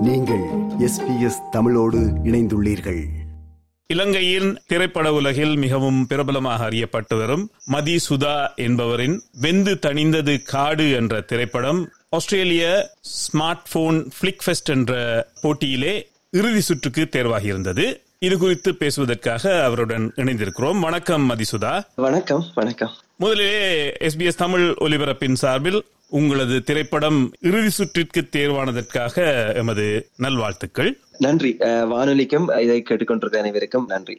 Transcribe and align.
நீங்கள் 0.00 0.44
எஸ்பிஎஸ் 0.78 1.48
தமிழோடு 1.50 1.98
இணைந்துள்ளீர்கள். 1.98 3.06
இலங்கையின் 3.86 4.60
திரைப்பட 4.66 5.12
உலகில் 5.12 5.56
மிகவும் 5.56 6.06
பிரபலமாக 6.06 6.68
அறியப்பட்டு 6.68 7.18
வரும் 7.18 7.50
மதி 7.64 7.98
சுதா 8.08 8.54
என்பவரின் 8.56 9.22
வெந்து 9.40 9.78
தணிந்தது 9.82 10.42
காடு 10.42 10.90
என்ற 10.90 11.20
திரைப்படம் 11.20 11.88
ஆஸ்திரேலிய 12.08 12.90
ஸ்மார்ட் 12.98 13.64
போன் 13.72 14.12
பிளிக் 14.20 14.42
ஃபெஸ்ட் 14.46 14.70
என்ற 14.70 15.26
போட்டியிலே 15.42 16.08
இறுதி 16.30 16.60
சுற்றுக்கு 16.60 17.08
தேர்வாகியிருந்தது. 17.10 18.00
இது 18.18 18.38
குறித்து 18.38 18.74
பேசுவதற்காக 18.74 19.64
அவருடன் 19.64 20.12
இணைந்திருக்கிறோம். 20.16 20.80
வணக்கம் 20.80 21.30
மதிசுதா. 21.30 21.82
வணக்கம் 21.94 22.44
வணக்கம். 22.54 22.90
முதலிலே 23.16 23.88
எஸ்பிஎஸ் 24.00 24.40
தமிழ் 24.44 24.74
ஒலிபரப்பின் 24.80 25.32
சார்பில் 25.32 25.84
உங்களது 26.10 26.62
திரைப்படம் 26.62 27.20
இறுதி 27.40 27.70
சுற்றிற்கு 27.70 28.20
தேர்வானதற்காக 28.36 29.24
எமது 29.54 29.86
நல்வாழ்த்துக்கள். 30.16 30.92
நன்றி. 31.24 31.50
வானொலிக்கும் 31.92 32.46
இதை 32.64 32.76
கேட்டுக்கொண்டிருக்க 32.88 33.38
அனைவருக்கும் 33.42 33.86
நன்றி. 33.92 34.14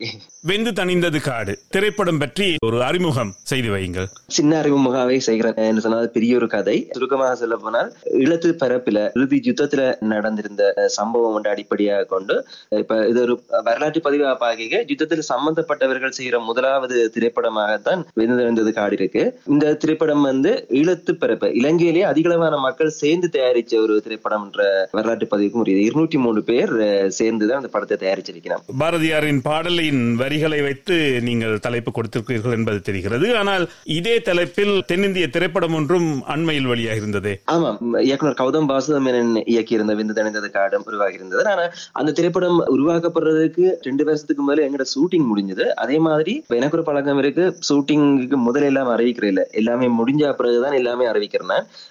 வெந்து 0.50 0.72
தணிந்தது 0.80 1.20
காடு. 1.28 1.54
திரைப்படம் 1.76 2.20
பற்றி 2.24 2.48
ஒரு 2.68 2.78
அறிமுகம் 2.88 3.32
செய்து 3.52 3.70
வையுங்கள். 3.74 4.08
சின்ன 4.38 4.52
அறிமுகமாவே 4.62 5.18
செய்கிறேன் 5.28 5.70
என்று 5.70 5.84
சொன்னால் 5.86 6.12
பெரிய 6.18 6.36
ஒரு 6.40 6.48
கதை. 6.56 6.76
சுருக்கமாக 6.98 7.36
சொல்ல 7.42 7.56
போனால் 7.64 7.90
இழத்து 8.24 8.52
பரப்பில 8.64 9.06
இறுதி 9.18 9.40
யுத்தத்துல 9.48 9.82
நடந்திருந்த 10.12 10.64
சம்பவம் 10.98 11.36
ஒன்று 11.38 11.52
அடிப்படையாக 11.54 12.08
கொண்டு 12.14 12.36
இப்ப 12.82 13.00
இது 13.12 13.22
ஒரு 13.22 13.36
வரலாற்று 13.68 14.02
பதிவாக 14.08 14.36
பார்க்க 14.44 14.84
யுத்தத்தில் 14.92 15.30
சம்பந்தப்பட்டவர்கள் 15.32 16.16
செய்கிற 16.20 16.40
முதலாவது 16.50 16.98
திரைப்படமாகத்தான் 17.16 18.04
வெந்து 18.14 18.38
தணிந்தது 18.42 18.74
காடு 18.80 18.96
இருக்கு. 19.00 19.24
இந்த 19.54 19.74
திரைப்படம் 19.74 20.22
வந்து 20.22 20.54
ஈழத்து 20.82 21.14
பரப்பு 21.24 21.50
இலங்கையிலேயே 21.62 22.06
அதிகளவான 22.12 22.60
மக்கள் 22.68 22.98
சேர்ந்து 23.02 23.30
தயாரிச்ச 23.36 23.74
ஒரு 23.86 23.96
திரைப்படம் 24.06 24.46
என்ற 24.46 24.62
வரலாற்று 24.92 25.28
பதிவுக்கும் 25.34 25.68
இருநூற்றி 25.88 26.18
மூணு 26.28 26.42
பேர் 26.44 26.74
சேர்ந்துதான் 27.08 27.60
அந்த 27.62 27.68
படத்தை 27.68 27.98
தயாரிச்சிருக்கிறான். 27.98 28.64
பாரதியாரின் 28.80 29.42
பாடலின் 29.42 30.16
வரிகளை 30.16 30.62
வைத்து 30.62 31.22
நீங்கள் 31.22 31.60
தலைப்பு 31.60 31.92
கொடுத்திருக்கிறீர்கள் 31.92 32.58
என்பது 32.58 32.82
தெரிகிறது. 32.82 33.38
ஆனால் 33.38 33.70
இதே 33.84 34.22
தலைப்பில் 34.22 34.84
தென்னிந்திய 34.86 35.28
திரைப்படம் 35.28 35.74
ஒன்றும் 35.74 36.24
அண்மையில் 36.26 36.68
வெளியாக 36.68 36.96
இருந்தது. 36.96 37.42
ஆமாம். 37.46 37.80
இயக்குனர் 38.00 38.40
கௌதம் 38.42 38.70
வாசுதமேனன் 38.72 39.34
இயக்கியிருந்த 39.54 39.96
விந்து 40.00 40.18
தணிந்தது 40.20 40.50
காடும் 40.50 40.84
உருவாகி 40.86 41.14
இருந்தது 41.14 41.50
ஆனா 41.50 41.66
அந்த 41.92 42.12
திரைப்படம் 42.12 42.60
உருவாக்கப்படுறதுக்கு 42.78 43.66
ரெண்டு 43.82 44.04
வருஷத்துக்கு 44.04 44.46
முதல்ல 44.48 44.68
எங்கட 44.68 44.86
ஷூட்டிங் 44.94 45.28
முடிஞ்சது. 45.32 45.68
அதே 45.84 45.98
மாதிரி 46.00 46.44
எனக்கு 46.48 46.78
ஒரு 46.78 46.86
பழக்கம் 46.86 47.18
இருக்கு. 47.18 47.58
ஷூட்டிங்க்கு 47.70 48.40
முதல்ல 48.48 48.70
எல்லாம் 48.72 48.98
அறிவிக்கிறேன் 48.98 49.32
இல்ல. 49.34 49.48
எல்லாமே 49.52 49.90
முடிஞ்ச 50.00 50.34
பிறகுதான் 50.34 50.72
எல்லாமே 50.72 51.06
அறிவிக்கிறேன். 51.06 51.30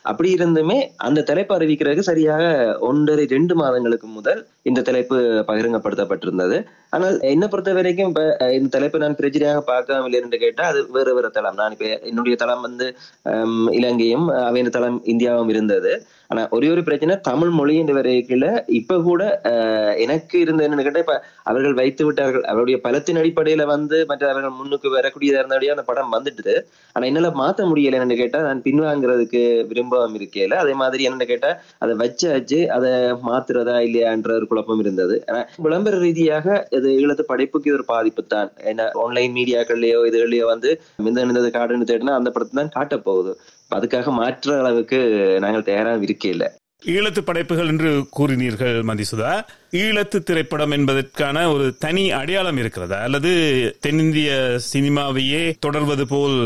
அப்படி 0.02 0.34
இருந்துமே 0.34 0.78
அந்த 0.96 1.22
தலைப்பு 1.22 1.54
அறிவிக்கிறதுக்கு 1.58 2.08
சரியாக 2.10 2.44
ஒன்றரை 2.80 3.24
ரெண்டு 3.26 3.54
மாதங்களுக்கு 3.54 4.06
முதல் 4.06 4.46
இந்த 4.62 4.80
தலைப்பு 4.82 5.16
பகிரங்கப்படுத்தப்பட்டிருந்தது. 5.48 6.56
ஆனால் 6.92 7.16
என்ன 7.32 7.44
பொறுத்த 7.50 7.72
வரைக்கும் 7.78 8.08
இப்ப 8.10 8.22
இந்த 8.58 8.70
தலைப்பை 8.76 9.00
நான் 9.02 9.18
பிரச்சனையாக 9.20 9.60
பார்க்காம 9.72 10.06
இல்லைன்னு 10.08 10.40
கேட்டா 10.44 10.64
அது 10.70 10.80
வேறு 10.96 11.10
வேறு 11.16 11.28
தளம். 11.36 11.58
நான் 11.60 11.74
இப்ப 11.76 11.86
என்னுடைய 12.10 12.36
தளம் 12.42 12.64
வந்து 12.68 12.86
இலங்கையும் 13.78 14.26
அவையின் 14.48 14.76
தளம் 14.78 14.98
இந்தியாவும் 15.12 15.52
இருந்தது. 15.54 15.92
ஆனா 16.32 16.42
ஒரே 16.56 16.66
ஒரு 16.72 16.82
பிரச்சனை 16.86 17.14
தமிழ் 17.28 17.52
மொழி 17.58 17.74
என்ற 17.82 17.92
வரைக்கல 17.98 18.46
இப்ப 18.80 18.98
கூட 19.06 19.22
எனக்கு 20.04 20.36
இருந்த 20.44 20.66
என்னன்னு 20.66 20.84
கேட்டா 20.86 21.02
இப்ப 21.04 21.16
அவர்கள் 21.50 21.78
வைத்து 21.80 22.02
விட்டார்கள். 22.06 22.44
அவருடைய 22.50 22.76
பலத்தின் 22.84 23.18
அடிப்படையில 23.20 23.64
வந்து 23.74 23.96
மற்ற 24.10 24.24
அவர்கள் 24.32 24.56
முன்னுக்கு 24.58 24.88
வரக்கூடியதா 24.96 25.40
இருந்தபடியா 25.42 25.74
அந்த 25.76 25.84
படம் 25.88 26.14
வந்துட்டு 26.16 26.54
ஆனா 26.96 27.04
என்னால 27.10 27.30
மாத்த 27.40 27.66
முடியல 27.70 27.98
என்னன்னு 27.98 28.20
கேட்டா 28.22 28.40
நான் 28.48 28.62
பின்வாங்குறதுக்கு 28.66 29.42
விரும்பாம 29.70 30.16
இருக்கல. 30.20 30.60
அதே 30.64 30.74
மாதிரி 30.82 31.06
என்னன்னு 31.08 31.30
கேட்டா 31.32 31.50
அதை 31.84 31.94
வச்சாச்சு 32.04 32.60
அதை 32.76 32.92
மாத்துறதா 33.28 33.76
இல்லையான்ற 33.88 34.32
ஒரு 34.40 34.48
குழப்பம் 34.52 34.82
இருந்தது. 34.84 35.16
ஆனா 35.28 35.40
விளம்பர 35.66 35.96
ரீதியாக 36.06 36.46
இது 36.80 36.90
ஈழத்து 37.00 37.24
படைப்புக்கு 37.30 37.70
இது 37.70 37.78
ஒரு 37.78 37.86
பாதிப்பு 37.94 38.24
தான். 38.34 38.50
என்ன 38.72 38.90
ஆன்லைன் 39.04 39.36
மீடியாக்கள்லயோ 39.38 40.00
இதுகள்லயோ 40.10 40.46
வந்து 40.54 40.72
மிந்தணிந்தது 41.06 41.50
காடுன்னு 41.58 41.90
தேடினா 41.90 42.18
அந்த 42.20 42.30
படத்தை 42.36 42.56
தான் 42.60 42.74
காட்டப் 42.78 43.06
போகுது. 43.08 43.34
அதுக்காக 43.76 44.12
மாற்ற 44.20 44.58
அளவுக்கு 44.62 44.98
நாங்கள் 45.44 45.68
தயாராக 45.68 46.06
இருக்கையில. 46.08 46.44
ஈழத்து 46.92 47.20
படைப்புகள் 47.24 47.70
என்று 47.72 47.90
கூறினீர்கள் 48.16 48.76
மதிசுதா 48.90 49.32
ஈழத்து 49.80 50.18
திரைப்படம் 50.28 50.74
என்பதற்கான 50.76 51.42
ஒரு 51.54 51.66
தனி 51.84 52.04
அடையாளம் 52.18 52.60
இருக்கிறதா? 52.62 52.98
அல்லது 53.06 53.30
தென்னிந்திய 53.84 54.30
சினிமாவையே 54.70 55.42
தொடர்வது 55.66 56.04
போல் 56.12 56.38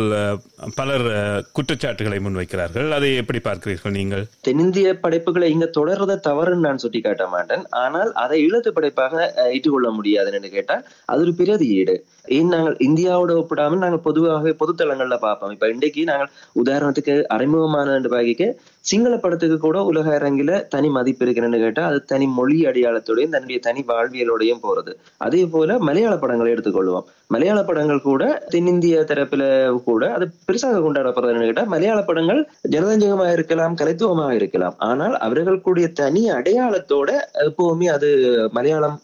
பலர் 0.77 1.07
குற்றச்சாட்டுகளை 1.53 2.19
முன்வைக்கிறார்கள். 2.19 2.89
அதை 2.91 3.09
எப்படி 3.17 3.41
பார்க்கிறீர்கள் 3.45 3.97
நீங்கள்? 3.99 4.25
தென்னிந்திய 4.41 4.95
படைப்புகளை 5.05 5.51
இங்க 5.51 5.71
தொடர்றத 5.79 6.19
தவறுன்னு 6.29 6.67
நான் 6.69 6.83
சுட்டி 6.85 7.01
காட்ட 7.01 7.27
மாட்டேன். 7.27 7.65
ஆனால் 7.71 8.13
அதை 8.13 8.39
இழுத்து 8.47 8.73
படைப்பாக 8.73 9.33
ஏற்றுக்கொள்ள 9.55 9.91
முடியாதுன்னு 9.91 10.51
கேட்டால் 10.57 10.85
அது 11.05 11.23
ஒரு 11.27 11.35
பிரதியீடு 11.41 11.97
ஏன் 12.37 12.53
நாங்கள் 12.55 12.77
இந்தியாவோட 12.87 13.33
ஒப்பிடாமல் 13.41 13.83
நாங்கள் 13.85 14.05
பொதுவாக 14.05 14.55
பொதுத்தளங்கள்ல 14.61 15.17
பார்ப்போம். 15.25 15.51
இப்ப 15.51 15.69
இன்றைக்கு 15.69 16.05
நாங்கள் 16.05 16.31
உதாரணத்துக்கு 16.63 17.15
அறிமுகமான 17.37 17.99
பாகிக்கு 18.15 18.47
சிங்கள 18.81 19.17
படத்துக்கு 19.17 19.57
கூட 19.59 19.83
உலக 19.83 20.09
அரங்கில 20.19 20.69
தனி 20.69 20.89
மதிப்பு 20.89 21.25
இருக்கிறேன்னு 21.25 21.59
கேட்டா 21.59 21.83
அது 21.87 21.99
தனி 22.05 22.27
மொழி 22.39 22.59
அடையாளத்தோடையும் 22.67 23.35
தன்னுடைய 23.35 23.59
தனி 23.61 23.85
வாழ்வியலோடையும் 23.89 24.63
போறது 24.63 24.93
அதே 25.27 25.43
போல 25.45 25.79
மலையாள 25.79 26.15
படங்களை 26.17 26.53
எடுத்துக்கொள்வோம். 26.55 27.07
மலையாள 27.27 27.63
படங்கள் 27.65 28.01
கூட 28.01 28.43
தென்னிந்திய 28.51 29.05
தரப்புல 29.11 29.45
கூட 29.89 30.13
அது 30.13 30.27
பெருசாக 30.55 30.81
கொண்டாடப்படுறதுன்னு 30.83 31.63
மலையாள 31.75 32.01
படங்கள் 32.09 32.41
ஜனரஞ்சகமாக 32.73 33.31
இருக்கலாம் 33.37 33.77
கலைத்துவமாக 33.81 34.35
இருக்கலாம். 34.41 34.75
ஆனால் 34.89 35.15
அவர்களுடைய 35.27 35.87
தனி 36.01 36.23
அடையாளத்தோட 36.39 37.11
எப்பவுமே 37.47 37.87
அது 37.97 38.09
மலையாளம் 38.57 38.99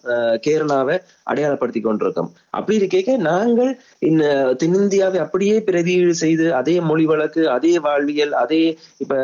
கேரளாவை 0.47 0.97
அடையாளப்படுத்தி 1.31 1.81
கொண்டிருக்கோம். 1.83 2.31
அப்படி 2.59 2.79
இருக்க 2.81 3.17
நாங்கள் 3.31 3.71
இந்த 4.11 4.25
தென்னிந்தியாவை 4.63 5.19
அப்படியே 5.25 5.57
பிரதியீடு 5.69 6.15
செய்து 6.25 6.47
அதே 6.61 6.77
மொழி 6.91 7.05
வழக்கு 7.11 7.43
அதே 7.57 7.75
வாழ்வியல் 7.87 8.35
அதே 8.43 8.63
இப்ப 9.05 9.15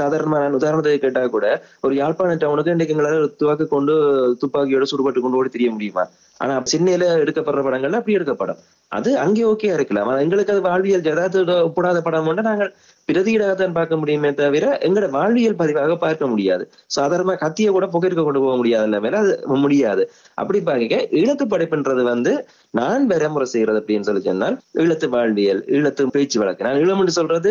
சாதாரணமான 0.00 0.54
உதாரணத்தை 0.60 0.98
கேட்டா 0.98 1.24
கூட 1.26 1.46
ஒரு 1.86 1.94
யாழ்ப்பாண 2.00 2.36
டவுனுக்கு 2.44 2.74
இன்றைக்கு 2.74 2.96
எங்களால் 2.96 3.34
துவாக்கு 3.42 3.66
கொண்டு 3.74 3.94
துப்பாக்கியோட 4.42 4.86
சுடுபட்டு 4.92 5.22
கொண்டு 5.22 5.40
ஓடி 5.40 5.50
தெரிய 5.56 5.70
முடியுமா? 5.76 6.04
ஆனா 6.40 6.54
சென்னையில 6.64 7.04
எடுக்கப்படுற 7.22 7.62
படங்கள்ல 7.66 8.00
அப்படி 8.00 8.16
எடுக்கப்படும். 8.18 8.60
அது 8.92 9.10
அங்கே 9.18 9.42
ஓகே 9.44 9.72
இருக்கலாம். 9.72 10.10
எங்களுக்கு 10.24 10.52
அது 10.52 10.62
வாழ்வியல் 10.62 11.06
ஜதாத்தோட 11.08 11.54
ஒப்பிடாத 11.68 12.00
படம் 12.00 12.26
ஒன்று 12.26 12.42
நாங்கள் 12.42 12.72
பிரதியீடாகத்தான் 13.08 13.76
பார்க்க 13.76 13.98
முடியுமே 14.00 14.30
தவிர 14.40 14.64
எங்களோட 14.86 15.10
வாழ்வியல் 15.10 15.56
பதிவாக 15.60 15.94
பார்க்க 16.02 16.26
முடியாது. 16.26 16.64
சாதாரணமா 16.96 17.34
கத்திய 17.42 17.68
கூட 17.76 17.86
புகைக்க 17.86 18.22
கொண்டு 18.24 18.40
போக 18.44 18.54
முடியாது 18.56 19.00
மேல 19.04 19.18
அது 19.18 19.34
முடியாது. 19.64 20.02
அப்படி 20.40 20.58
பார்க்க 20.60 20.96
ஈழத்து 21.20 21.44
படைப்புன்றது 21.52 22.02
வந்து 22.12 22.32
நான் 22.70 23.04
வரைமுறை 23.10 23.46
செய்யறது 23.52 23.80
அப்படின்னு 23.80 24.06
சொல்லி 24.08 24.22
சொன்னால் 24.22 24.56
ஈழத்து 24.82 25.08
வாழ்வியல் 25.08 25.62
ஈழத்து 25.76 26.06
பேச்சு 26.16 26.38
வழக்கு. 26.40 26.66
நான் 26.66 26.78
ஈழம் 26.82 27.00
என்று 27.02 27.14
சொல்றது 27.18 27.50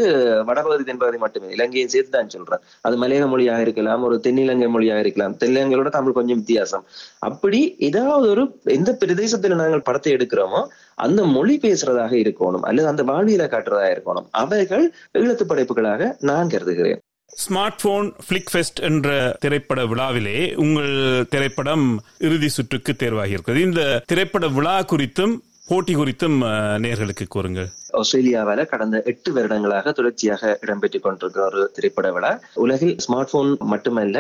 வடபகுதி 0.50 0.86
தென்பகுதி 0.90 1.20
மட்டுமே. 1.26 1.50
இலங்கையை 1.58 1.88
சேர்த்து 1.88 2.14
தான் 2.18 2.34
சொல்றேன். 2.36 2.64
அது 2.82 2.98
மலையக 3.04 3.28
மொழியாக 3.34 3.62
இருக்கலாம் 3.62 4.04
ஒரு 4.04 4.18
தென்னிலங்கை 4.28 4.70
மொழியாக 4.76 5.00
இருக்கலாம். 5.00 5.36
தென்னிலங்கையோட 5.44 5.90
தமிழ் 5.90 6.18
கொஞ்சம் 6.20 6.40
வித்தியாசம். 6.44 6.86
அப்படி 7.30 7.62
ஏதாவது 7.90 8.30
ஒரு 8.36 8.46
எந்த 8.64 8.98
பிரதேசத்துல 9.02 9.58
நாங்கள் 9.64 9.88
படத்தை 9.90 10.14
எடுக்கிறோமோ 10.18 10.62
அந்த 10.98 11.26
மொழி 11.28 11.60
பேசுறதாக 11.62 12.14
இருக்கணும் 12.18 12.62
அல்லது 12.62 12.88
அந்த 12.88 13.04
வாழ்வியலை 13.04 13.46
காட்டுறதாக 13.48 13.94
இருக்கணும். 13.94 14.28
அவைகள் 14.38 14.86
ஈழத்து 15.14 15.44
படைப்புகளாக 15.44 16.16
நான் 16.22 16.50
கருதுகிறேன். 16.50 17.02
ஸ்மார்ட் 17.38 17.82
போன் 17.82 18.14
பிளிக் 18.28 18.52
ஃபெஸ்ட் 18.54 18.80
என்ற 18.82 19.10
திரைப்பட 19.40 19.86
விழாவிலே 19.86 20.56
உங்கள் 20.56 20.94
திரைப்படம் 21.30 21.86
இறுதி 22.20 22.48
சுற்றுக்கு 22.48 22.96
தேர்வாகியிருக்கிறது. 23.00 23.62
இந்த 23.62 23.84
திரைப்பட 24.06 24.48
விழா 24.48 24.82
குறித்தும் 24.84 25.36
போட்டி 25.68 25.96
குறித்தும் 25.96 26.38
அஹ், 26.44 26.78
நேயர்களுக்கு 26.78 27.26
கூறுங்கள். 27.28 27.68
ஆஸ்திரேலியாவில 27.94 28.66
கடந்த 28.66 29.02
எட்டு 29.06 29.34
வருடங்களாக 29.34 29.92
தொடர்ச்சியாக 29.92 30.60
இடம்பெற்றுக் 30.62 31.00
கொண்டிருக்கிற 31.00 31.46
ஒரு 31.46 31.72
திரைப்பட 31.74 32.12
விழா. 32.12 32.32
உலகில் 32.54 32.96
ஸ்மார்ட் 33.06 33.32
போன் 33.32 33.58
மட்டுமல்ல 33.66 34.18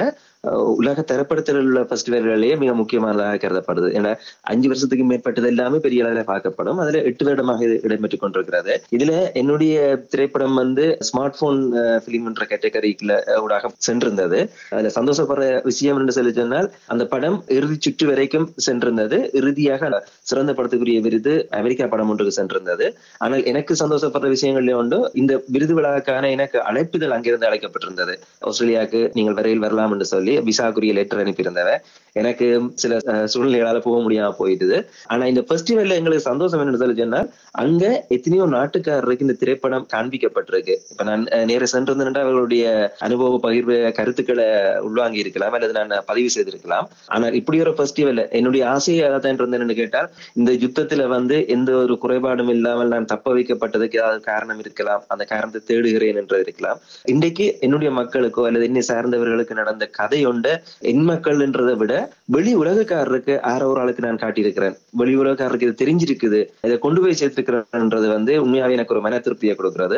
உலக 0.81 1.03
திரைப்படத்தில் 1.12 1.59
உள்ள 1.62 1.81
ஃபெஸ்டிவல்களிலேயே 1.90 2.56
மிக 2.63 2.74
முக்கியமானதாக 2.81 3.39
கருதப்படுது. 3.44 3.89
ஏன்னா 4.00 4.12
அஞ்சு 4.51 4.68
வருஷத்துக்கு 4.71 5.06
மேற்பட்டது 5.12 5.50
எல்லாமே 5.54 5.77
பெரிய 5.86 6.06
அளவில் 6.06 6.30
பார்க்கப்படும். 6.31 6.80
அதுல 6.83 7.01
எட்டு 7.10 7.25
வருடமாக 7.27 7.63
இது 7.68 7.75
இடம்பெற்றுக் 7.88 8.24
கொண்டிருக்கிறது. 8.24 8.74
இதுல 8.98 9.13
என்னுடைய 9.42 9.75
திரைப்படம் 10.13 10.56
வந்து 10.62 10.86
ஸ்மார்ட் 11.10 11.39
போன் 11.42 11.62
பிலிம் 12.06 12.27
என்ற 12.31 12.45
கேட்டகரிக்குள்ள 12.51 13.16
ஊடாக 13.44 13.71
சென்றிருந்தது. 13.88 14.39
அதுல 14.74 14.92
சந்தோஷப்படுற 15.00 15.48
விஷயம் 15.69 16.00
என்று 16.01 16.16
சொல்லி 16.18 16.33
சொன்னால் 16.39 16.69
அந்த 16.95 17.06
படம் 17.13 17.38
இறுதி 17.57 17.77
சுற்று 17.88 18.07
வரைக்கும் 18.12 18.48
சென்றிருந்தது. 18.68 19.19
இறுதியாக 19.42 19.83
சிறந்த 20.30 20.51
படத்துக்குரிய 20.57 21.00
விருது 21.07 21.33
அமெரிக்கா 21.60 21.86
படம் 21.92 22.10
ஒன்றுக்கு 22.13 22.38
சென்றிருந்தது. 22.39 22.86
ஆனால் 23.24 23.44
எனக்கு 23.51 23.74
சந்தோஷப்படுற 23.83 24.30
விஷயங்கள்ல 24.36 24.75
ஒன்று 24.81 24.98
இந்த 25.21 25.33
விருது 25.56 25.74
விழாக்கான 25.80 26.30
எனக்கு 26.36 26.57
அழைப்புதல் 26.69 27.16
அங்கிருந்து 27.16 27.50
அழைக்கப்பட்டிருந்தது. 27.50 28.16
ஆஸ்திரேலியாவுக்கு 28.50 29.01
நீங்கள் 29.18 29.38
வரையில் 29.39 29.63
வரலாம் 29.66 29.94
என்று 29.95 30.07
சொல்லி 30.13 30.33
விசாக்குரிய 30.42 30.94
லெட்டர் 30.94 31.19
அனுப்பியிருந்தவன். 31.19 31.81
எனக்கு 32.22 32.48
சில 32.84 33.00
சூழ்நிலைகளால 33.34 33.80
போக 33.86 33.98
முடியாம 34.06 34.36
போயிட்டுது. 34.40 34.78
ஆனா 35.12 35.24
இந்த 35.31 35.42
ஃபெஸ்டிவல்ல 35.48 35.98
எங்களுக்கு 36.00 36.30
சந்தோஷம் 36.30 36.62
என்னன்னு 36.62 36.81
சொல்லி 36.84 36.98
சொன்னா 37.02 37.22
அங்க 37.64 37.84
எத்தனையோ 38.16 38.46
நாட்டுக்காரருக்கு 38.56 39.25
இந்த 39.28 39.36
திரைப்படம் 39.42 39.86
காண்பிக்கப்பட்டிருக்கு. 39.94 40.75
இப்ப 40.92 41.04
நான் 41.10 41.24
நேர 41.52 41.64
சென்றிருந்தேன் 41.74 42.22
அவர்களுடைய 42.24 42.66
அனுபவ 43.08 43.40
பகிர்வு 43.46 43.78
கருத்துக்களை 44.00 44.48
உள்வாங்கி 44.88 45.24
இருக்கலாம் 45.24 45.56
அல்லது 45.58 45.74
நான் 45.80 45.94
பதிவு 46.12 46.30
செய்திருக்கலாம். 46.36 46.88
ஆனால் 47.16 47.36
இப்படி 47.40 47.58
ஒரு 47.66 47.74
ஃபெஸ்டிவல் 47.78 48.24
என்னுடைய 48.40 48.64
ஆசையை 48.75 49.04
அதான் 49.10 49.40
இருந்தேன்னு 49.42 49.78
கேட்டால் 49.81 50.10
இந்த 50.40 50.52
யுத்தத்துல 50.64 51.08
வந்து 51.16 51.38
எந்த 51.56 51.72
ஒரு 51.84 51.96
குறைபாடும் 52.04 52.52
இல்லாமல் 52.56 52.94
நான் 52.96 53.10
தப்ப 53.14 53.34
வைக்கப்பட்டதுக்கு 53.38 54.00
ஏதாவது 54.02 54.22
காரணம் 54.31 54.62
இருக்கலாம் 54.66 55.04
அந்த 55.14 55.24
காரணத்தை 55.34 55.62
தேடுகிறேன் 55.72 56.19
என்று 56.22 56.42
இருக்கலாம். 56.46 56.80
இன்றைக்கு 57.14 57.48
என்னுடைய 57.68 57.92
மக்களுக்கோ 58.00 58.46
அல்லது 58.50 58.68
என்னை 58.69 58.84
சார்ந்தவர்களுக்கு 58.92 59.62
நடந்த 59.62 59.88
கதை 60.00 60.22
ஒண்ட 60.31 60.48
என் 60.92 61.06
மக்கள்ன்றதை 61.12 61.75
விட 61.81 61.94
வெளி 62.36 62.54
உலகக்காரருக்கு 62.56 63.36
ஆற 63.51 63.62
ஒரு 63.68 63.80
ஆளுக்கு 63.81 64.06
நான் 64.06 64.21
காட்டியிருக்கிறேன். 64.24 64.75
வெளி 65.01 65.15
உலகக்காரருக்கு 65.18 65.68
இது 65.68 65.75
தெரிஞ்சிருக்குது. 65.83 66.39
இதை 66.62 66.77
கொண்டு 66.86 67.01
போய் 67.01 67.19
சேர்த்துக்கிறேன்ன்றது 67.19 68.07
வந்து 68.15 68.33
உண்மையாவே 68.45 68.75
எனக்கு 68.77 68.94
ஒரு 68.95 69.04
மன 69.06 69.21
திருப்தியை 69.25 69.56
கொடுக்கிறது. 69.56 69.98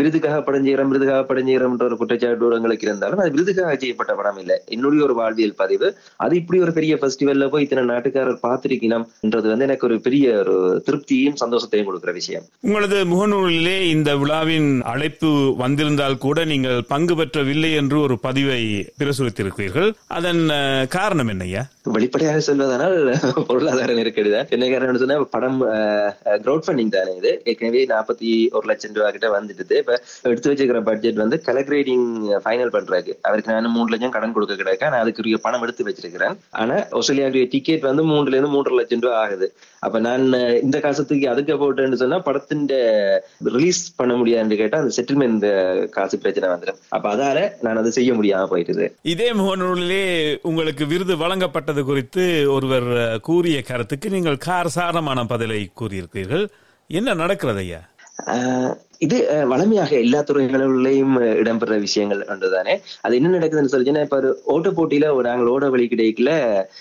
விருதுக்காக 0.00 0.42
படம் 0.42 0.88
விருதுக்காக 0.90 1.22
படம் 1.24 1.78
ஒரு 1.88 1.96
குற்றச்சாட்டு 1.96 2.48
உங்களுக்கு 2.56 2.86
இருந்தாலும் 2.86 3.18
அது 3.18 3.30
விருதுக்காக 3.30 3.76
செய்யப்பட்ட 3.76 4.14
படம் 4.14 4.38
இல்லை. 4.38 4.56
என்னுடைய 4.66 5.04
ஒரு 5.04 5.14
வாழ்வியல் 5.14 5.54
பதிவு. 5.62 5.88
அது 6.16 6.36
இப்படி 6.36 6.60
ஒரு 6.60 6.72
பெரிய 6.72 6.98
ஃபெஸ்டிவல்ல 7.00 7.48
போய் 7.50 7.62
இத்தனை 7.62 7.84
நாட்டுக்காரர் 7.84 8.40
பார்த்திருக்கணும்ன்றது 8.46 9.46
வந்து 9.52 9.66
எனக்கு 9.68 9.86
ஒரு 9.86 10.00
பெரிய 10.00 10.32
ஒரு 10.38 10.56
திருப்தியும் 10.86 11.38
சந்தோஷத்தையும் 11.44 11.88
கொடுக்கிற 11.88 12.12
விஷயம். 12.12 12.44
உங்களது 12.60 12.98
முகநூலிலே 13.12 13.76
இந்த 13.94 14.16
விழாவின் 14.16 14.70
அழைப்பு 14.92 15.30
வந்திருந்தால் 15.58 16.18
கூட 16.26 16.44
நீங்கள் 16.44 16.84
பங்கு 16.88 17.14
பெற்றவில்லை 17.14 17.72
என்று 17.80 18.00
ஒரு 18.00 18.18
பதிவை 18.26 18.62
பிரசுரித்திருக்கிறீர்கள். 19.02 19.90
அதன் 20.18 20.42
காரணம் 20.88 21.26
என்ன? 21.26 21.48
என்னய்யா 21.50 21.92
வெளிப்படையாக 21.94 22.40
சொல்வதனால் 22.46 22.96
பொருளாதார 23.48 23.94
நெருக்கடி 23.98 24.30
தான். 24.34 24.48
என்ன 24.54 24.64
காரணம் 24.72 25.00
சொன்னா 25.02 25.16
படம் 25.34 25.58
கிரௌட் 26.44 26.64
ஃபண்டிங் 26.66 26.92
தானே 26.96 27.12
இது. 27.20 27.30
ஏற்கனவே 27.50 27.80
நாற்பத்தி 27.92 28.28
ஒரு 28.56 28.66
லட்சம் 28.70 28.94
ரூபாய் 28.98 29.14
கிட்ட 29.16 29.28
வந்துட்டு 29.36 29.78
இப்ப 29.82 29.94
எடுத்து 30.30 30.50
வச்சிருக்கிற 30.50 30.82
பட்ஜெட் 30.88 31.22
வந்து 31.22 31.36
கலர் 31.48 31.68
கிரேடிங் 31.70 32.06
ஃபைனல் 32.44 32.72
பண்றாரு 32.76 33.14
அவருக்கு 33.28 33.54
நான் 33.54 33.74
மூணு 33.76 33.88
லட்சம் 33.94 34.14
கடன் 34.16 34.36
கொடுக்க 34.36 34.56
கிடைக்க. 34.60 34.90
நான் 34.92 35.02
அதுக்குரிய 35.04 35.38
பணம் 35.46 35.64
எடுத்து 35.66 35.88
வச்சிருக்கிறேன். 35.88 36.36
ஆனா 36.62 36.76
ஆஸ்திரேலியாவுடைய 36.98 37.46
டிக்கெட் 37.54 37.88
வந்து 37.90 38.04
மூணுல 38.12 38.36
இருந்து 38.36 38.52
மூன்றரை 38.54 38.78
லட்சம் 38.80 39.04
ரூபாய் 39.06 39.20
ஆகுது. 39.24 39.48
அப்ப 39.86 39.98
நான் 40.06 40.24
இந்த 40.66 40.78
காசத்துக்கு 40.86 41.26
அதுக்கு 41.32 41.54
போட்டேன்னு 41.60 42.00
சொன்னா 42.04 42.18
படத்தின் 42.28 42.64
ரிலீஸ் 43.56 43.82
பண்ண 44.00 44.12
முடியாதுன்னு 44.20 44.60
கேட்டா 44.62 44.80
அந்த 44.82 44.92
செட்டில்மெண்ட் 44.98 45.46
காசு 45.96 46.16
பிரச்சனை 46.24 46.48
வந்துடும் 46.54 46.80
அப்ப 46.96 47.06
அதால 47.14 47.38
நான் 47.66 47.80
அதை 47.82 47.92
செய்ய 47.98 48.12
முடியாம 48.18 48.48
போயிட்டுது. 48.52 48.86
இதே 49.14 49.28
முகநூலிலே 49.40 50.02
உங்களுக்கு 50.50 50.84
விருது 50.92 51.14
வழங்கப்பட்டது 51.30 51.84
குறித்து 51.84 52.52
ஒருவர் 52.52 53.20
கூறிய 53.20 53.62
கருத்துக்கு 53.62 54.10
நீங்கள் 54.10 54.42
காரசாரமான 54.46 55.24
பதிலை 55.24 55.70
கூறியிருக்கிறீர்கள். 55.80 56.48
என்ன 56.90 57.14
நடக்கிறது 57.14 57.58
ஐயா 57.58 57.80
இது 59.00 59.18
அஹ், 59.30 59.46
வளமையாக 59.50 59.92
எல்லா 60.00 60.18
துறைகளிலையும் 60.28 61.12
இடம்பெற 61.38 61.76
விஷயங்கள் 61.84 62.18
ஒன்றுதானே 62.30 62.72
அது 63.04 63.12
என்ன 63.18 63.28
நடக்குதுன்னு 63.34 63.70
சொல்லிச்சுன்னா 63.72 64.02
இப்ப 64.06 64.16
ஒரு 64.18 64.30
ஓட்ட 64.52 64.68
போட்டியில 64.76 65.06
ஒரு 65.14 65.24
நாங்கள் 65.28 65.50
ஓட 65.52 65.68
வழி 65.72 65.84
கிடைக்கல 65.92 66.32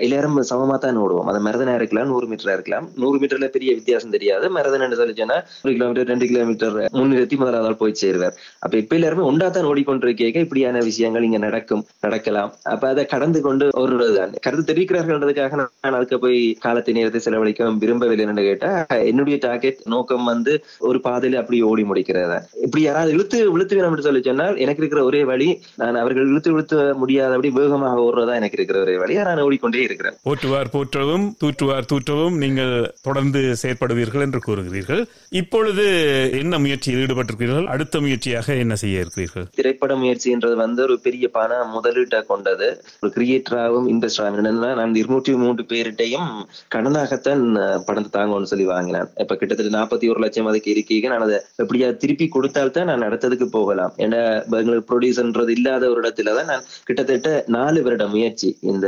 எல்லாரும் 0.05 0.35
சமமா 0.49 0.77
தான் 0.81 0.99
ஓடுவோம் 1.03 1.29
அது 1.31 1.39
மரதனா 1.45 1.73
இருக்கலாம் 1.79 2.09
நூறு 2.11 2.27
மீட்டரா 2.31 2.55
இருக்கலாம் 2.57 2.87
நூறு 3.01 3.19
மீட்டர்ல 3.21 3.47
பெரிய 3.53 3.73
வித்தியாசம் 3.77 4.15
தெரியாது 4.15 4.47
மரதன் 4.55 4.97
சொல்லிச்சுன்னா 4.99 5.37
ஒரு 5.63 5.73
கிலோமீட்டர் 5.77 6.09
ரெண்டு 6.11 6.27
கிலோமீட்டர் 6.31 6.75
முன்னிறுத்தி 6.97 7.37
முதலாவது 7.41 7.79
போய் 7.81 7.95
சேருவார் 8.01 8.35
அப்ப 8.61 8.73
இப்ப 8.81 8.97
எல்லாருமே 8.99 9.25
ஒன்றா 9.29 9.49
தான் 9.51 9.69
ஓடிக்கொண்டிருக்கேக்க 9.69 10.45
இப்படியான 10.45 10.83
விஷயங்கள் 10.89 11.27
இங்க 11.27 11.41
நடக்கும் 11.45 11.85
நடக்கலாம் 12.05 12.51
அப்ப 12.73 12.83
அதை 12.89 13.05
கடந்து 13.13 13.41
கொண்டு 13.41 13.65
ஓடுறதுதான் 13.81 14.35
கருத்து 14.45 14.67
தெரிவிக்கிறார்கள்ன்றதுக்காக 14.69 15.61
நான் 15.61 15.97
அதுக்கு 15.97 16.19
போய் 16.19 16.37
காலத்தை 16.65 16.97
நேரத்தை 16.97 17.21
செலவழிக்க 17.25 17.55
விரும்பவில்லை 17.79 18.27
என்று 18.27 18.45
கேட்டா 18.47 18.71
என்னுடைய 19.07 19.39
டார்கெட் 19.45 19.81
நோக்கம் 19.93 20.29
வந்து 20.29 20.53
ஒரு 20.87 21.01
பாதையில 21.05 21.41
அப்படி 21.41 21.57
ஓடி 21.67 21.83
முடிக்கும் 21.85 22.07
முடிக்கிறதா 22.09 22.37
இப்படி 22.65 22.81
யாராவது 22.83 23.13
இழுத்து 23.15 23.37
இழுத்து 23.53 23.75
வேணும் 23.77 23.93
என்று 23.93 24.05
சொல்லி 24.07 24.21
சொன்னால் 24.27 24.59
எனக்கு 24.63 24.81
இருக்கிற 24.81 25.01
ஒரே 25.09 25.21
வழி 25.31 25.49
நான் 25.81 25.99
அவர்கள் 26.01 26.29
இழுத்து 26.31 26.51
இழுத்து 26.53 26.77
முடியாதபடி 27.01 27.49
வேகமாக 27.57 28.05
ஓடுறதா 28.07 28.35
எனக்கு 28.39 28.57
இருக்கிற 28.59 28.79
ஒரே 28.85 28.95
வழியா 29.03 29.23
நான் 29.29 29.43
ஓடிக்கொண்டே 29.45 29.83
இருக்கிறேன். 29.87 30.17
போற்றுவார் 30.27 30.71
போற்றவும் 30.75 31.25
தூற்றுவார் 31.41 31.89
தூற்றவும் 31.91 32.37
நீங்கள் 32.43 32.73
தொடர்ந்து 33.07 33.41
செயற்படுவீர்கள் 33.61 34.25
என்று 34.27 34.41
கூறுகிறீர்கள். 34.47 35.03
இப்பொழுது 35.41 35.85
என்ன 36.41 36.59
முயற்சியில் 36.65 37.03
ஈடுபட்டிருக்கிறீர்கள்? 37.05 37.69
அடுத்த 37.75 38.01
முயற்சியாக 38.05 38.55
என்ன 38.63 38.75
செய்ய 38.83 39.03
இருக்கிறீர்கள்? 39.05 39.47
திரைப்பட 39.59 39.93
முயற்சின்றது 40.03 40.57
வந்து 40.65 40.81
ஒரு 40.87 40.97
பெரிய 41.07 41.25
பண 41.37 41.61
முதலீட்டை 41.75 42.21
கொண்டது. 42.31 42.69
ஒரு 43.03 43.11
கிரியேட்டராகவும் 43.17 43.89
என்னன்னா 44.39 44.71
நான் 44.79 44.99
இருநூற்றி 45.01 45.31
மூன்று 45.43 45.63
பேரிட்டையும் 45.71 46.31
கடனாகத்தான் 46.73 47.43
பணத்தை 47.87 48.09
தாங்கன்னு 48.17 48.51
சொல்லி 48.51 48.65
வாங்கினேன். 48.73 49.07
இப்ப 49.23 49.35
கிட்டத்தட்ட 49.39 49.71
நாற்பத்தி 49.77 50.05
ஒரு 50.13 50.19
லட்சம் 50.23 50.49
அதுக்கு 50.51 50.69
இருக்கீங்க. 50.73 51.07
நான் 51.13 51.25
அதை 51.27 51.37
எப்படியா 51.63 51.87
திருப்பி 52.03 52.25
கொடுத்தால்தான் 52.35 52.89
நான் 52.89 53.05
அடுத்ததுக்கு 53.07 53.47
போகலாம். 53.57 53.93
ஏன்னா 54.05 54.19
எங்களுக்கு 54.61 54.87
ப்ரொடியூசர்ன்றது 54.91 55.53
இல்லாத 55.57 55.83
ஒரு 55.93 56.01
இடத்துல 56.03 56.33
தான் 56.37 56.49
நான் 56.51 56.65
கிட்டத்தட்ட 56.87 57.29
நாலு 57.57 57.79
வருட 57.87 58.07
முயற்சி. 58.15 58.49
இந்த 58.71 58.87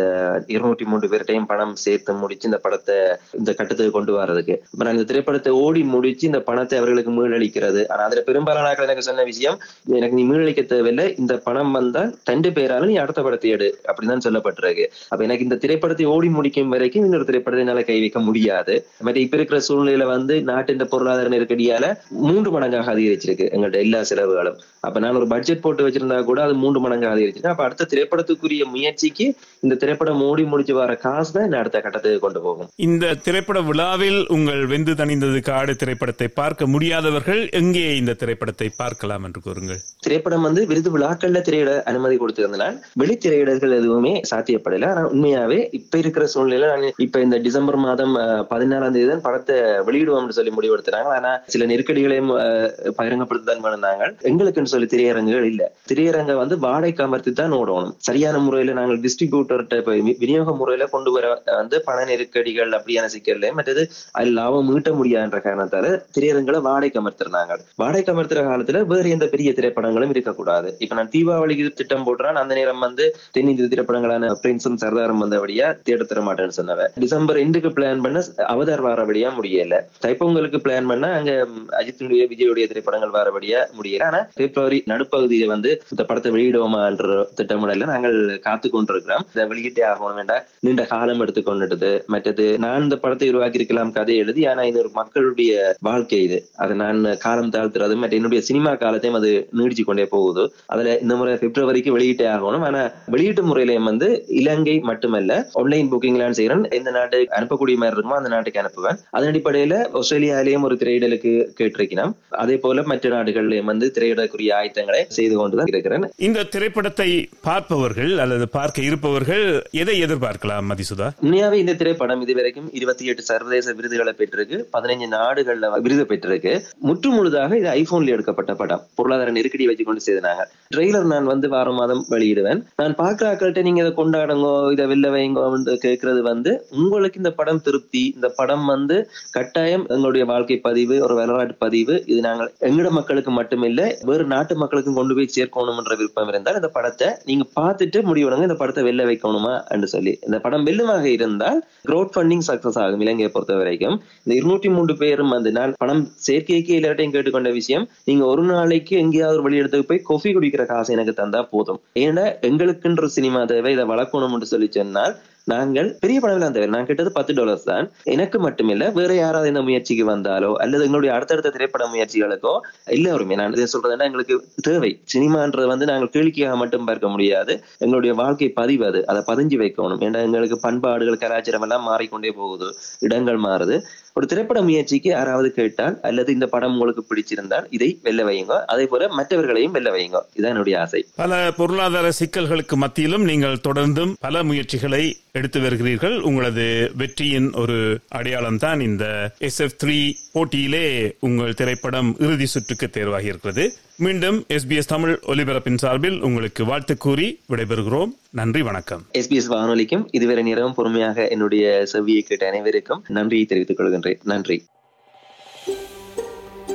இருநூற்றி 0.53 0.85
மூன்று 0.91 1.09
பேர்கிட்டையும் 1.11 1.49
பணம் 1.51 1.75
சேர்த்து 1.85 2.17
முடிச்சு 2.21 2.49
இந்த 2.51 2.59
படத்தை 2.65 2.97
இந்த 3.39 3.51
கட்டத்துக்கு 3.59 3.95
கொண்டு 3.97 4.13
வர்றதுக்கு. 4.19 4.57
இப்ப 4.73 4.81
நான் 4.87 4.97
இந்த 4.97 5.07
திரைப்படத்தை 5.11 5.53
ஓடி 5.63 5.83
முடிச்சு 5.93 6.25
இந்த 6.31 6.41
பணத்தை 6.49 6.77
அவர்களுக்கு 6.81 7.13
மீளளிக்கிறது 7.17 7.83
ஆனா 7.91 8.01
அதுல 8.09 8.23
பெரும்பாலான 8.29 8.75
எனக்கு 8.87 9.07
சொன்ன 9.09 9.25
விஷயம் 9.31 9.57
எனக்கு 9.99 10.17
நீ 10.19 10.25
மீளளிக்க 10.31 10.61
தேவையில்லை 10.73 11.07
இந்த 11.21 11.33
பணம் 11.47 11.73
வந்தா 11.77 12.03
தண்டு 12.29 12.49
பேரால 12.57 12.87
நீ 12.91 12.95
அடுத்த 13.03 13.19
படத்தை 13.27 13.49
எடு 13.55 13.69
அப்படின்னு 13.87 14.25
சொல்லப்பட்டிருக்கு. 14.27 14.85
அப்ப 15.11 15.21
எனக்கு 15.27 15.45
இந்த 15.47 15.57
திரைப்படத்தை 15.63 16.05
ஓடி 16.13 16.29
முடிக்கும் 16.37 16.73
வரைக்கும் 16.75 17.05
இன்னொரு 17.07 17.25
திரைப்படத்தை 17.29 17.63
என்னால 17.65 17.83
கை 17.89 17.97
வைக்க 18.03 18.19
முடியாது. 18.27 18.73
மற்ற 19.05 19.19
இப்ப 19.25 19.37
இருக்கிற 19.37 19.59
சூழ்நிலையில 19.67 20.05
வந்து 20.15 20.35
நாட்டின் 20.49 20.83
பொருளாதார 20.93 21.29
நெருக்கடியால 21.35 21.85
மூன்று 22.27 22.49
மடங்காக 22.55 22.93
அதிகரிச்சிருக்கு. 23.01 23.48
எங்கள்ட்ட 23.56 23.86
எல்லா 23.86 24.01
செலவுகளும். 24.12 24.57
அப்ப 24.88 25.00
நான் 25.03 25.18
ஒரு 25.19 25.27
பட்ஜெட் 25.31 25.63
போட்டு 25.63 25.86
வச்சிருந்தா 25.86 26.18
கூட 26.30 26.39
அது 26.45 26.53
மூன்று 26.62 26.80
மடங்கு 26.83 27.07
அதிகரிச்சிருக்கு. 27.13 27.53
அப்ப 27.53 27.63
அடுத்த 27.68 27.88
திரைப்படத்துக்குரிய 27.92 28.63
முயற்சிக்கு 28.75 29.25
இந்த 29.65 29.74
திரைப்படம் 29.81 30.21
ஓடி 30.30 30.44
முடிச்சு 30.51 30.74
வர 30.80 30.92
காசு 31.06 31.31
தான் 31.36 31.57
அடுத்த 31.62 31.77
கட்டத்துக்கு 31.86 32.21
கொண்டு 32.25 32.39
போகும். 32.45 32.69
இந்த 32.88 33.13
திரைப்பட 33.25 33.59
விழாவில் 33.69 34.19
உங்கள் 34.36 34.63
வெந்து 34.71 34.94
தணிந்தது 35.01 35.39
காடு 35.50 35.74
திரைப்படத்தை 35.81 36.27
பார்க்க 36.39 36.69
முடியாதவர்கள் 36.74 37.42
எங்கே 37.62 37.86
இந்த 38.01 38.15
திரைப்படத்தை 38.21 38.68
பார்க்கலாம் 38.81 39.25
என்று 39.27 39.42
கூறுங்கள். 39.48 39.81
திரைப்படம் 40.06 40.45
வந்து 40.48 40.63
விருது 40.71 40.89
விழாக்கள்ல 40.95 41.42
திரையிட 41.50 41.71
அனுமதி 41.92 42.18
கொடுத்திருந்தனால் 42.24 42.77
வெளி 43.01 43.18
திரையிடல்கள் 43.25 43.77
எதுவுமே 43.80 44.13
சாத்தியப்படல. 44.31 44.89
ஆனா 44.94 45.03
உண்மையாவே 45.13 45.59
இப்ப 45.80 46.00
இருக்கிற 46.03 46.25
சூழ்நிலையில 46.33 46.71
நான் 46.74 46.88
இப்ப 47.07 47.19
இந்த 47.27 47.39
டிசம்பர் 47.48 47.80
மாதம் 47.86 48.15
பதினாறாம் 48.53 48.95
தேதி 48.98 49.07
தான் 49.13 49.25
படத்தை 49.27 49.57
வெளியிடுவோம்னு 49.89 50.38
சொல்லி 50.39 50.53
முடிவெடுத்தாங்க 50.57 51.12
ஆனா 51.19 51.33
சில 51.56 51.65
நெருக்கடிகளையும் 51.71 52.33
அஹ், 52.81 52.93
பகிரங்கப்படுத்ததான் 52.97 53.63
பண்ணாங்க 53.63 54.03
எங்களுக்குன்னு 54.23 54.71
சொல்லி 54.71 54.87
திரையரங்குகள் 54.87 55.45
இல்ல. 55.45 55.61
திரையரங்க 55.87 56.33
வந்து 56.35 56.55
வாடகைக்கு 56.59 57.03
அமர்த்தி 57.03 57.33
தான் 57.33 57.53
ஓடணும். 57.53 57.93
சரியான 58.01 58.37
முறையில 58.39 58.73
நாங்கள் 58.73 58.99
டிஸ்ட்ரிபியூட்டர்கிட்ட 58.99 59.77
விநியோக 60.21 60.55
முறையில 60.55 60.85
கொண்டு 60.87 61.11
வர 61.11 61.25
வந்து 61.53 61.77
பண 61.83 62.05
நெருக்கடிகள் 62.05 62.71
அப்படியான 62.77 63.09
சிக்கல்ல 63.13 63.29
மற்றது 63.53 63.83
அது 64.13 64.29
லாபம் 64.31 64.69
மீட்ட 64.69 64.89
முடியாதுன்ற 64.93 65.39
காரணத்தால 65.41 65.85
திரையரங்களை 66.15 66.59
வாடகைக்கு 66.61 67.01
அமர்த்திருந்தாங்க. 67.01 67.50
வாடகைக்கு 67.75 68.13
அமர்த்துற 68.13 68.41
காலத்துல 68.45 68.81
வேற 68.88 69.05
எந்த 69.09 69.25
பெரிய 69.27 69.50
திரைப்படங்களும் 69.53 70.09
இருக்கக்கூடாது. 70.09 70.50
இப்ப 70.79 70.95
நான் 70.95 71.11
தீபாவளிக்கு 71.11 71.50
திட்டம் 71.73 72.05
போடுறேன். 72.05 72.39
அந்த 72.41 72.53
நேரம் 72.53 72.79
வந்து 72.79 73.05
தென்னிந்திய 73.33 73.67
திரைப்படங்களான 73.67 74.09
பிரின்ஸும் 74.43 74.79
சர்தாரும் 74.81 75.21
வந்தபடியா 75.23 75.50
தேட 75.83 76.03
தர 76.03 76.21
மாட்டேன்னு 76.21 76.57
சொன்னவன் 76.57 76.91
டிசம்பர் 77.01 77.38
ரெண்டுக்கு 77.38 77.71
பிளான் 77.71 78.03
பண்ண 78.03 78.19
அவதார் 78.51 78.85
வாரபடியா 78.85 79.29
முடியல. 79.38 79.75
தைப்பொங்கலுக்கு 80.03 80.59
பிளான் 80.61 80.88
பண்ண 80.88 81.05
அங்க 81.17 81.31
அஜித்துடைய 81.79 82.23
விஜயுடைய 82.31 82.65
திரைப்படங்கள் 82.71 83.15
வரபடியா 83.17 83.61
முடியல. 83.77 84.07
ஆனா 84.09 84.21
பிப்ரவரி 84.39 84.79
நடுப்பகுதியில 84.93 85.49
வந்து 85.55 85.71
இந்த 85.93 86.03
படத்தை 86.09 86.31
வெளியிடுவோமான்ற 86.35 87.17
திட்டமிடல 87.39 87.89
நாங்கள் 87.93 88.17
காத்து 88.47 88.67
கொண்டிருக்கிறோம் 88.75 89.25
இதை 89.33 89.45
வெளியிட்டே 89.53 89.85
ஆகணும் 89.91 90.19
வேண்டாம் 90.21 90.45
நீண்ட 90.65 90.83
காலம் 90.93 91.21
எடுத்துக்கொண்டுட்டது. 91.25 91.91
மற்றது 92.13 92.45
நான் 92.63 92.83
இந்த 92.85 92.95
படத்தை 93.03 93.27
உருவாக்கி 93.31 93.59
இருக்கலாம் 93.59 93.93
கதை 93.97 94.15
எழுதி 94.23 94.41
ஆனா 94.51 94.63
இது 94.71 94.79
ஒரு 94.83 94.91
மக்களுடைய 94.99 95.51
வாழ்க்கை 95.87 96.19
இது. 96.27 96.37
அதை 96.63 96.73
நான் 96.83 96.99
காலம் 97.25 97.51
தாழ்த்துறது 97.55 97.95
மற்ற 98.01 98.19
என்னுடைய 98.19 98.41
சினிமா 98.49 98.71
காலத்தையும் 98.83 99.17
அது 99.19 99.31
நீடிச்சு 99.59 99.83
கொண்டே 99.89 100.05
போகுது. 100.15 100.43
அதுல 100.73 100.93
இந்த 101.03 101.15
முறை 101.19 101.33
பிப்ரவரிக்கு 101.43 101.95
வெளியிட்டே 101.97 102.27
ஆகணும். 102.35 102.65
ஆனா 102.69 102.81
வெளியீட்டு 103.15 103.43
முறையிலையும் 103.49 103.89
வந்து 103.91 104.09
இலங்கை 104.41 104.75
மட்டுமல்ல 104.89 105.31
ஆன்லைன் 105.61 105.91
புக்கிங்லாம் 105.93 106.37
செய்யறேன் 106.39 106.63
எந்த 106.79 106.89
நாட்டுக்கு 106.97 107.35
அனுப்பக்கூடிய 107.39 107.77
மாதிரி 107.81 107.95
இருக்குமோ 107.95 108.19
அந்த 108.19 108.31
நாட்டுக்கு 108.35 108.61
அனுப்புவேன். 108.63 108.99
அதன் 109.15 109.31
அடிப்படையில 109.31 109.75
ஆஸ்திரேலியாலேயும் 109.99 110.67
ஒரு 110.69 110.77
திரையிடலுக்கு 110.81 111.33
கேட்டிருக்கிறோம். 111.59 112.13
அதே 112.43 112.55
போல 112.65 112.84
மற்ற 112.91 113.10
நாடுகளிலும் 113.15 113.70
வந்து 113.72 113.88
திரையிடக்கூடிய 113.96 114.50
ஆயத்தங்களை 114.60 115.01
செய்து 115.18 115.36
கொண்டுதான் 115.41 115.72
இருக்கிறேன். 115.74 116.06
இந்த 116.27 116.48
திரைப்படத்தை 116.56 117.10
பார்ப்பவர்கள் 117.48 118.13
அல்லது 118.25 118.48
பார்க்க 118.58 118.88
இருப்பவர்கள் 118.89 119.46
எதை 119.84 119.96
எதிர்பார்க்கலாம் 120.06 120.70
மதிசுதா? 120.72 121.08
உண்மையாவே 121.24 121.58
இந்த 121.63 121.75
திரைப்படம் 121.82 122.24
இதுவரைக்கும் 122.25 122.70
இருபத்தி 122.80 123.06
எட்டு 123.12 123.24
சர்வதேச 123.30 123.74
விருதுகளை 123.80 124.13
பெற்றிருக்கு. 124.20 124.60
பதினைஞ்சு 124.75 125.08
நாடுகள்ல 125.18 125.70
விருது 125.86 126.06
பெற்றிருக்கு. 126.12 126.53
முற்று 126.88 127.10
முழுதாக 127.15 127.58
இது 127.62 127.70
ஐபோன்ல 127.80 128.15
எடுக்கப்பட்ட 128.15 128.53
படம். 128.62 128.84
பொருளாதார 129.00 129.32
நெருக்கடி 129.38 129.68
வச்சு 129.70 129.86
கொண்டு 129.89 130.06
செய்தாங்க 130.08 130.46
ட்ரெய்லர் 130.75 131.08
நான் 131.13 131.32
வந்து 131.32 131.48
வார 131.56 131.70
மாதம் 131.80 132.03
வெளியிடுவேன். 132.13 132.62
நான் 132.82 132.98
பார்க்கிற 133.01 133.30
ஆக்கள்கிட்ட 133.32 133.62
நீங்க 133.68 133.82
இதை 133.84 133.94
கொண்டாடுங்கோ 134.00 134.53
இதை 134.75 134.86
வெளில 134.91 135.10
வைங்கோ 135.15 135.46
கேட்கறது 135.88 136.22
வந்து 136.32 136.51
உங்களுக்கு 136.82 137.22
இந்த 137.22 137.32
படம் 137.39 137.62
திருப்தி. 137.68 138.03
இந்த 138.15 138.27
படம் 138.39 138.65
வந்து 138.74 138.98
கட்டாயம் 139.38 139.86
எங்களுடைய 139.94 140.25
வாழ்க்கை 140.32 140.58
பதிவு 140.68 140.98
ஒரு 141.06 141.15
வரலாற்று 141.20 141.56
பதிவு. 141.65 141.96
இது 142.12 142.20
நாங்கள் 142.27 142.50
எங்கட 142.62 142.89
மக்களுக்கு 142.91 143.31
மட்டுமில்ல 143.31 143.81
வேறு 144.03 144.24
நாட்டு 144.25 144.53
மக்களுக்கும் 144.55 144.93
கொண்டு 144.93 145.13
போய் 145.13 145.31
சேர்க்கணும்ன்ற 145.36 145.96
விருப்பம் 145.96 146.29
இருந்தால் 146.29 146.55
இந்த 146.55 146.70
படத்தை 146.70 147.08
நீங்க 147.25 147.46
பார்த்துட்டு 147.60 148.00
முடிவெடுங்க 148.01 148.48
இந்த 148.50 148.55
படத்தை 148.55 148.84
வெளில 148.84 149.05
வைக்கணுமா 149.05 149.53
என்று 149.70 149.88
சொல்லி. 149.88 150.13
இந்த 150.22 150.39
படம் 150.39 150.65
வெல்லுமாக 150.65 151.05
இருந்தால் 151.12 151.60
க்ரௌட் 151.86 152.12
ஃபண்டிங் 152.15 152.46
சக்சஸ் 152.48 152.79
ஆகும் 152.79 153.01
இலங்கையை 153.01 153.31
பொறுத்த 153.31 153.55
வரைக்கும் 153.55 153.96
இந்த 154.24 154.34
இருநூற்றி 154.36 154.70
மூன்று 154.70 154.96
பேரும் 154.96 155.29
வந்து 155.29 155.51
நான் 155.51 155.75
பணம் 155.77 156.03
சேர்க்கைக்கு 156.27 156.74
எல்லார்ட்டையும் 156.79 157.15
கேட்டுக்கொண்ட 157.15 157.51
விஷயம் 157.51 157.88
நீங்க 158.03 158.25
ஒரு 158.25 158.43
நாளைக்கு 158.51 158.96
எங்கேயாவது 158.98 159.38
ஒரு 159.38 159.43
வழி 159.43 159.62
இடத்துக்கு 159.62 159.89
போய் 159.91 160.05
கொஃபி 160.10 160.31
குடிக்கிற 160.34 160.65
காசு 160.65 160.93
எனக்கு 160.93 161.15
தந்தா 161.22 161.41
போதும். 161.51 161.81
ஏன்னா 162.01 162.25
எங்களுக்குன்ற 162.50 163.05
சினிமா 163.15 163.43
தேவை 163.46 163.74
இதை 163.74 163.86
வளர்க்கணும்னு 163.86 164.51
சொல்லி 164.51 164.70
சொன்னால் 164.72 165.13
நாங்கள் 165.45 165.98
பெரிய 166.00 166.19
படம்லாம் 166.19 166.51
தேவை. 166.51 166.67
நான் 166.67 166.86
கேட்டது 166.86 167.12
பத்து 167.12 167.33
டாலர்ஸ் 167.33 167.63
தான். 167.63 167.91
எனக்கு 168.03 168.50
மட்டுமில்ல 168.50 168.93
வேற 168.93 169.13
யாராவது 169.13 169.48
இந்த 169.48 169.62
முயற்சிக்கு 169.62 170.05
வந்தாலோ 170.05 170.53
அல்லது 170.53 170.83
எங்களுடைய 170.83 171.15
அடுத்தடுத்த 171.15 171.50
திரைப்பட 171.50 171.88
முயற்சிகளுக்கோ 171.88 172.60
எல்லாருமே 172.86 173.36
நான் 173.36 173.53
இதை 173.53 173.67
சொல்றதுன்னா 173.74 174.03
எங்களுக்கு 174.03 174.45
தேவை. 174.62 175.01
சினிமான்றது 175.13 175.67
வந்து 175.67 175.86
நாங்கள் 175.86 176.13
கேளிக்கையாக 176.13 176.55
மட்டும் 176.55 176.86
பார்க்க 176.86 177.07
முடியாது. 177.07 177.63
எங்களுடைய 177.77 178.13
வாழ்க்கை 178.15 178.50
பதிவு 178.50 178.86
அது. 178.86 179.07
அதை 179.07 179.24
பதிஞ்சு 179.27 179.57
வைக்கணும். 179.63 180.01
ஏன்னா 180.01 180.21
எங்களுக்கு 180.21 180.60
பண்பாடுகள் 180.60 181.17
கலாச்சாரம் 181.17 181.62
எல்லாம் 181.62 181.83
மாறிக்கொண்டே 181.83 182.31
போகுது. 182.31 182.75
இடங்கள் 183.00 183.38
மாறுது. 183.38 183.81
ஒரு 184.13 184.25
திரைப்பட 184.25 184.62
முயற்சிக்கு 184.62 185.10
யாராவது 185.10 185.51
கேட்டால் 185.51 186.00
அல்லது 186.01 186.34
இந்த 186.34 186.48
படம் 186.48 186.72
உங்களுக்கு 186.72 187.06
பிடிச்சிருந்தால் 187.10 187.65
இதை 187.70 188.00
வெல்ல 188.03 188.24
வையுங்க. 188.24 188.60
அதே 188.65 188.86
போல 188.86 189.08
மற்றவர்களையும் 189.08 189.72
வெல்ல 189.72 189.89
வையுங்க. 189.91 190.20
இதுதான் 190.34 190.51
என்னுடைய 190.51 190.80
ஆசை. 190.80 191.06
பல 191.15 191.51
பொருளாதார 191.58 192.12
சிக்கல்களுக்கு 192.20 192.75
மத்தியிலும் 192.75 193.24
நீங்கள் 193.24 193.58
தொடர்ந்தும் 193.68 194.13
பல 194.20 194.44
முயற்சிகளை 194.44 195.18
எடுத்து 195.32 195.60
வருகிறீர்கள். 195.60 196.20
உங்களது 196.20 196.91
வெற்றியின் 196.98 197.51
ஒரு 197.51 198.00
அடையாளம் 198.08 198.58
தான் 198.58 198.80
இந்த 198.80 199.32
எஸ் 199.38 199.60
எஃப் 199.60 199.75
த்ரீ 199.84 200.13
போட்டியிலே 200.32 201.15
உங்கள் 201.20 201.53
திரைப்படம் 201.53 202.15
இறுதி 202.20 202.46
சுற்றுக்கு 202.46 202.89
தேர்வாகி 202.89 203.25
இருக்கிறது. 203.25 203.74
மீண்டும் 204.01 204.46
எஸ்பிஎஸ் 204.48 204.88
தமிழ் 204.88 205.20
ஒலிபரப்பின் 205.27 205.77
சார்பில் 205.77 206.22
உங்களுக்கு 206.22 206.65
வாழ்த்து 206.65 206.98
கூறி 206.98 207.39
விடைபெறுகிறோம். 207.50 208.12
நன்றி 208.29 208.62
வணக்கம். 208.62 209.01
எஸ்பிஎஸ் 209.13 209.46
வானொலிக்கும் 209.46 210.08
இதுவரை 210.12 210.43
நேரம் 210.43 210.74
பொறுமையாக 210.74 211.27
என்னுடைய 211.27 211.86
செவியை 211.93 212.22
கேட்ட 212.22 212.48
அனைவருக்கும் 212.48 213.03
நன்றியை 213.08 213.46
தெரிவித்துக் 213.46 213.79
கொள்கின்றேன். 213.79 214.20
நன்றி. 214.24 214.65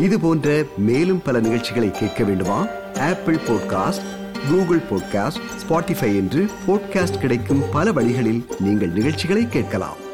இது 0.01 0.21
போன்ற 0.21 0.63
மேலும் 0.79 1.23
பல 1.23 1.41
நிகழ்ச்சிகளை 1.41 1.91
கேட்க 1.91 2.25
வேண்டுமா? 2.25 2.67
Apple 2.99 3.37
podcast 3.37 4.07
Google 4.51 4.81
podcast 4.91 5.43
Spotify 5.69 6.15
என்று 6.17 6.47
பாட்காஸ்ட் 6.67 7.19
கிடைக்கும் 7.19 7.63
பல 7.73 7.93
வழிகளில் 7.93 8.45
நீங்கள் 8.59 8.89
நிகழ்ச்சிகளை 8.89 9.49
கேட்கலாம். 9.49 10.05